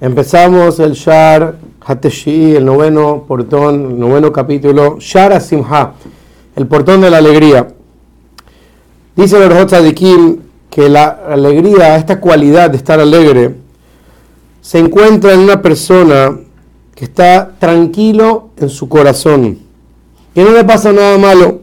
Empezamos 0.00 0.80
el 0.80 0.94
Shar 0.94 1.56
Hateshi, 1.80 2.56
el 2.56 2.64
noveno 2.64 3.24
portón, 3.28 3.92
el 3.92 4.00
noveno 4.00 4.32
capítulo, 4.32 4.98
Shar 4.98 5.32
Asimha, 5.32 5.92
el 6.56 6.66
portón 6.66 7.00
de 7.00 7.10
la 7.10 7.18
alegría. 7.18 7.68
Dice 9.14 9.36
el 9.36 9.94
Kim 9.94 10.38
que 10.68 10.88
la 10.88 11.04
alegría, 11.28 11.94
esta 11.94 12.18
cualidad 12.20 12.70
de 12.70 12.76
estar 12.76 12.98
alegre, 12.98 13.54
se 14.60 14.80
encuentra 14.80 15.32
en 15.32 15.38
una 15.38 15.62
persona 15.62 16.40
que 16.96 17.04
está 17.04 17.52
tranquilo 17.60 18.50
en 18.56 18.70
su 18.70 18.88
corazón, 18.88 19.60
que 20.34 20.42
no 20.42 20.50
le 20.50 20.64
pasa 20.64 20.92
nada 20.92 21.16
malo, 21.18 21.60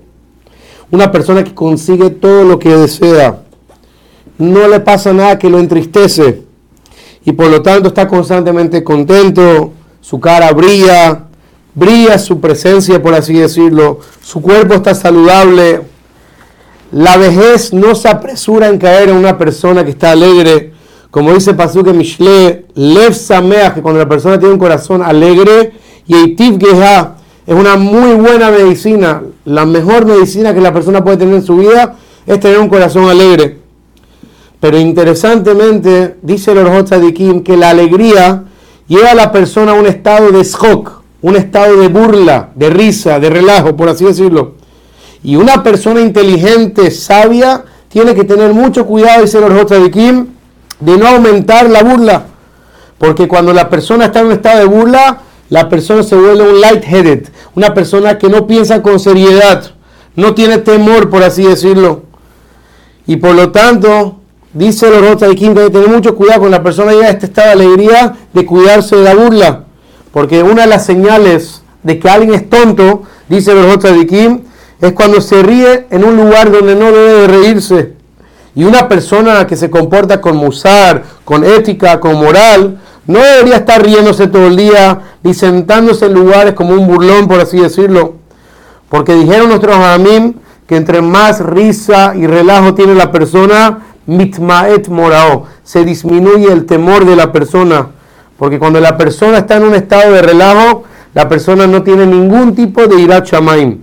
una 0.89 1.11
persona 1.11 1.43
que 1.43 1.53
consigue 1.53 2.09
todo 2.11 2.45
lo 2.45 2.59
que 2.59 2.69
desea, 2.69 3.41
no 4.37 4.69
le 4.69 4.79
pasa 4.79 5.11
nada 5.11 5.37
que 5.37 5.49
lo 5.49 5.59
entristece 5.59 6.50
y 7.23 7.31
por 7.33 7.47
lo 7.47 7.61
tanto 7.61 7.89
está 7.89 8.07
constantemente 8.07 8.83
contento, 8.83 9.73
su 10.01 10.19
cara 10.19 10.51
brilla, 10.51 11.25
brilla 11.75 12.17
su 12.17 12.39
presencia, 12.39 13.01
por 13.01 13.13
así 13.13 13.33
decirlo, 13.33 13.99
su 14.21 14.41
cuerpo 14.41 14.73
está 14.73 14.95
saludable. 14.95 15.81
La 16.91 17.17
vejez 17.17 17.71
no 17.73 17.95
se 17.95 18.09
apresura 18.09 18.67
en 18.67 18.77
caer 18.77 19.09
en 19.09 19.15
una 19.15 19.37
persona 19.37 19.83
que 19.83 19.91
está 19.91 20.11
alegre, 20.11 20.73
como 21.09 21.33
dice 21.33 21.53
Pasuk 21.53 21.87
Mishle, 21.93 22.65
Lev 22.73 23.13
Sameach, 23.13 23.75
que 23.75 23.81
cuando 23.81 23.99
la 23.99 24.09
persona 24.09 24.39
tiene 24.39 24.53
un 24.53 24.59
corazón 24.59 25.01
alegre, 25.01 25.73
y 26.07 26.15
Eitiv 26.15 26.57
es 27.47 27.55
una 27.55 27.75
muy 27.75 28.15
buena 28.15 28.49
medicina, 28.49 29.21
la 29.45 29.65
mejor 29.65 30.05
medicina 30.05 30.53
que 30.53 30.61
la 30.61 30.73
persona 30.73 31.03
puede 31.03 31.17
tener 31.17 31.35
en 31.35 31.43
su 31.43 31.57
vida 31.57 31.95
es 32.25 32.39
tener 32.39 32.59
un 32.59 32.69
corazón 32.69 33.09
alegre. 33.09 33.60
Pero 34.61 34.77
interesantemente, 34.77 36.17
dice 36.21 36.51
el 36.51 37.13
Kim 37.13 37.43
que 37.43 37.57
la 37.57 37.71
alegría 37.71 38.43
lleva 38.87 39.11
a 39.11 39.15
la 39.15 39.31
persona 39.31 39.71
a 39.71 39.75
un 39.75 39.87
estado 39.87 40.31
de 40.31 40.43
shock, 40.43 41.01
un 41.23 41.35
estado 41.35 41.77
de 41.77 41.87
burla, 41.87 42.51
de 42.53 42.69
risa, 42.69 43.19
de 43.19 43.31
relajo, 43.31 43.75
por 43.75 43.89
así 43.89 44.05
decirlo. 44.05 44.53
Y 45.23 45.35
una 45.35 45.63
persona 45.63 45.99
inteligente, 45.99 46.91
sabia, 46.91 47.65
tiene 47.89 48.13
que 48.13 48.23
tener 48.23 48.53
mucho 48.53 48.85
cuidado, 48.85 49.23
dice 49.23 49.39
el 49.39 49.91
Kim, 49.91 50.27
de 50.79 50.97
no 50.97 51.07
aumentar 51.07 51.67
la 51.67 51.81
burla. 51.81 52.25
Porque 52.99 53.27
cuando 53.27 53.53
la 53.53 53.67
persona 53.67 54.05
está 54.05 54.19
en 54.19 54.27
un 54.27 54.31
estado 54.33 54.59
de 54.59 54.65
burla, 54.65 55.21
la 55.49 55.69
persona 55.69 56.03
se 56.03 56.15
vuelve 56.15 56.47
un 56.47 56.61
light-headed, 56.61 57.29
una 57.55 57.73
persona 57.73 58.19
que 58.19 58.29
no 58.29 58.45
piensa 58.45 58.83
con 58.83 58.99
seriedad, 58.99 59.71
no 60.15 60.35
tiene 60.35 60.59
temor, 60.59 61.09
por 61.09 61.23
así 61.23 61.43
decirlo. 61.43 62.03
Y 63.07 63.15
por 63.15 63.33
lo 63.33 63.51
tanto, 63.51 64.20
Dice 64.53 64.87
el 64.87 64.95
Orota 64.95 65.27
de 65.27 65.35
Kim 65.35 65.57
hay 65.57 65.65
que 65.65 65.69
tener 65.69 65.87
mucho 65.87 66.15
cuidado 66.15 66.41
con 66.41 66.51
la 66.51 66.61
persona 66.61 66.91
llega 66.91 67.07
a 67.07 67.11
este 67.11 67.27
estado 67.27 67.47
de 67.47 67.53
alegría 67.53 68.17
de 68.33 68.45
cuidarse 68.45 68.97
de 68.97 69.03
la 69.03 69.15
burla. 69.15 69.63
Porque 70.11 70.43
una 70.43 70.63
de 70.63 70.67
las 70.67 70.85
señales 70.85 71.61
de 71.83 71.99
que 71.99 72.09
alguien 72.09 72.33
es 72.33 72.49
tonto, 72.49 73.03
dice 73.29 73.51
el 73.51 73.59
Orota 73.59 73.93
de 73.93 74.05
Kim, 74.05 74.41
es 74.81 74.91
cuando 74.91 75.21
se 75.21 75.41
ríe 75.41 75.87
en 75.89 76.03
un 76.03 76.17
lugar 76.17 76.51
donde 76.51 76.75
no 76.75 76.91
debe 76.91 77.13
de 77.13 77.27
reírse. 77.27 77.93
Y 78.53 78.65
una 78.65 78.89
persona 78.89 79.47
que 79.47 79.55
se 79.55 79.69
comporta 79.69 80.19
con 80.19 80.35
musar, 80.35 81.03
con 81.23 81.45
ética, 81.45 82.01
con 82.01 82.15
moral, 82.15 82.81
no 83.07 83.19
debería 83.19 83.57
estar 83.57 83.81
riéndose 83.81 84.27
todo 84.27 84.47
el 84.47 84.57
día 84.57 84.99
ni 85.23 85.33
sentándose 85.33 86.07
en 86.07 86.13
lugares 86.13 86.55
como 86.55 86.73
un 86.73 86.87
burlón, 86.87 87.29
por 87.29 87.39
así 87.39 87.57
decirlo. 87.57 88.15
Porque 88.89 89.13
dijeron 89.13 89.47
nuestros 89.47 89.77
amim 89.77 90.33
que 90.67 90.75
entre 90.75 91.01
más 91.01 91.39
risa 91.39 92.13
y 92.15 92.27
relajo 92.27 92.73
tiene 92.73 92.95
la 92.95 93.11
persona, 93.11 93.79
mitmaet 94.11 94.87
morao, 94.89 95.45
se 95.63 95.83
disminuye 95.85 96.51
el 96.51 96.65
temor 96.65 97.05
de 97.05 97.15
la 97.15 97.31
persona, 97.31 97.87
porque 98.37 98.59
cuando 98.59 98.79
la 98.79 98.97
persona 98.97 99.39
está 99.39 99.57
en 99.57 99.63
un 99.63 99.75
estado 99.75 100.13
de 100.13 100.21
relajo, 100.21 100.83
la 101.13 101.27
persona 101.29 101.67
no 101.67 101.83
tiene 101.83 102.05
ningún 102.05 102.55
tipo 102.55 102.87
de 102.87 102.99
irat 102.99 103.27
shamaim. 103.27 103.77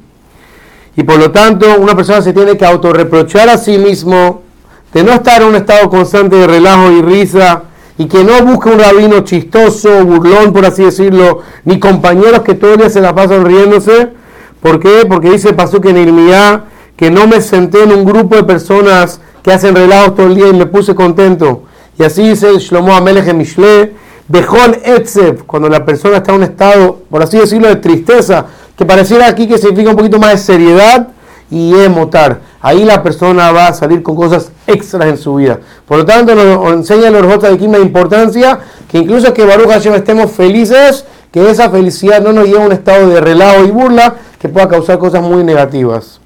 Y 0.97 1.03
por 1.03 1.19
lo 1.19 1.31
tanto, 1.31 1.67
una 1.79 1.95
persona 1.95 2.21
se 2.23 2.33
tiene 2.33 2.57
que 2.57 2.67
autorreprochar 2.67 3.49
a 3.49 3.57
sí 3.57 3.79
mismo 3.79 4.43
de 4.93 5.05
no 5.05 5.13
estar 5.13 5.43
en 5.43 5.49
un 5.49 5.55
estado 5.55 5.89
constante 5.89 6.37
de 6.37 6.47
relajo 6.47 6.91
y 6.91 7.03
risa, 7.03 7.63
y 7.99 8.07
que 8.07 8.23
no 8.23 8.45
busque 8.45 8.69
un 8.71 8.79
rabino 8.79 9.21
chistoso, 9.21 10.05
burlón, 10.05 10.53
por 10.53 10.65
así 10.65 10.85
decirlo, 10.85 11.41
ni 11.65 11.81
compañeros 11.81 12.41
que 12.43 12.55
todo 12.55 12.75
el 12.75 12.79
día 12.79 12.91
se 12.91 13.01
la 13.01 13.15
pasan 13.15 13.45
riéndose. 13.45 14.11
¿Por 14.61 14.79
qué? 14.79 15.05
Porque 15.09 15.31
dice 15.31 15.53
pasó 15.53 15.81
que 15.81 15.91
en 15.91 15.99
Irmiá 15.99 16.65
que 16.99 17.13
no 17.13 17.29
me 17.29 17.41
senté 17.41 17.85
en 17.85 17.93
un 17.93 18.05
grupo 18.05 18.35
de 18.35 18.43
personas 18.43 19.21
que 19.45 19.53
hacen 19.53 19.77
relajos 19.77 20.17
todo 20.17 20.27
el 20.27 20.35
día 20.35 20.49
y 20.49 20.53
me 20.53 20.67
puse 20.67 20.97
contento. 20.97 21.63
Y 21.97 22.03
así 22.03 22.29
dice 22.29 22.59
Shlomo 22.59 22.93
Amelech 22.93 23.33
Mishle, 23.33 23.95
Bejol 24.27 24.81
Etzev, 24.85 25.45
cuando 25.47 25.69
la 25.69 25.85
persona 25.85 26.17
está 26.17 26.33
en 26.33 26.39
un 26.39 26.43
estado, 26.43 26.99
por 27.09 27.23
así 27.23 27.39
decirlo, 27.39 27.69
de 27.69 27.77
tristeza, 27.77 28.47
que 28.77 28.85
pareciera 28.85 29.29
aquí 29.29 29.47
que 29.47 29.59
significa 29.59 29.91
un 29.91 29.97
poquito 29.97 30.19
más 30.19 30.33
de 30.33 30.39
seriedad 30.39 31.09
y 31.53 31.73
emotar. 31.73 32.41
Ahí 32.61 32.85
la 32.85 33.01
persona 33.01 33.53
va 33.53 33.69
a 33.69 33.75
salir 33.75 34.03
con 34.03 34.17
cosas 34.17 34.51
extras 34.67 35.09
en 35.09 35.19
su 35.19 35.37
vida. 35.37 35.61
Por 35.87 35.99
lo 35.99 36.05
tanto, 36.05 36.35
nos 36.35 36.73
enseña 36.73 37.11
los 37.11 37.23
Orjota 37.23 37.49
de 37.49 37.59
Kima 37.59 37.79
importancia 37.79 38.59
que 38.91 38.99
incluso 38.99 39.33
que 39.33 39.45
Baruch 39.45 39.69
Hashem 39.69 39.95
estemos 39.95 40.33
felices, 40.33 41.05
que 41.31 41.49
esa 41.49 41.71
felicidad 41.71 42.21
no 42.21 42.33
nos 42.33 42.47
lleve 42.47 42.63
a 42.63 42.67
un 42.67 42.73
estado 42.73 43.09
de 43.09 43.21
relajo 43.21 43.65
y 43.65 43.71
burla 43.71 44.17
que 44.41 44.49
pueda 44.49 44.69
causar 44.69 44.99
cosas 44.99 45.23
muy 45.23 45.45
negativas. 45.45 46.21